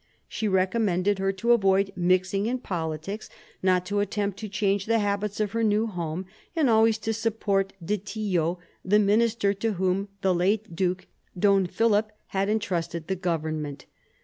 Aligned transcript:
She 0.27 0.47
recommended 0.47 1.19
her 1.19 1.31
to 1.33 1.51
avoid 1.51 1.93
mixing 1.95 2.47
in 2.47 2.57
politics, 2.57 3.29
not 3.61 3.85
to 3.85 3.99
attempt 3.99 4.39
to 4.39 4.49
change 4.49 4.87
the 4.87 4.97
habits 4.97 5.39
of 5.39 5.51
her 5.51 5.63
new 5.63 5.85
home, 5.85 6.25
and 6.55 6.67
always 6.71 6.97
to 6.97 7.13
support 7.13 7.73
De 7.85 7.97
Tillot, 7.99 8.57
the 8.83 8.97
minister 8.97 9.53
to 9.53 9.73
whom 9.73 10.07
the 10.21 10.33
late 10.33 10.75
duke, 10.75 11.05
Don 11.37 11.67
Philip, 11.67 12.11
had 12.29 12.49
entrusted 12.49 13.09
the 13.09 13.15
government. 13.15 13.85